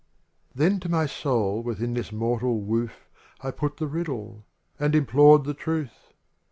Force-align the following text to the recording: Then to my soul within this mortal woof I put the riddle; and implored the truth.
Then 0.55 0.79
to 0.79 0.89
my 0.89 1.05
soul 1.05 1.61
within 1.61 1.93
this 1.93 2.11
mortal 2.11 2.59
woof 2.59 3.07
I 3.41 3.51
put 3.51 3.77
the 3.77 3.85
riddle; 3.85 4.47
and 4.79 4.95
implored 4.95 5.43
the 5.43 5.53
truth. 5.53 6.11